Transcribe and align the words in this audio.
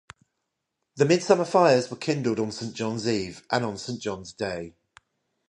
The 0.95 1.05
midsummer 1.05 1.45
fires 1.45 1.91
were 1.91 1.95
kindled 1.97 2.39
on 2.39 2.51
St. 2.51 2.73
John's 2.73 3.07
Eve 3.07 3.45
and 3.51 3.63
on 3.63 3.77
St. 3.77 4.01
John's 4.01 4.33
Day. 4.33 4.73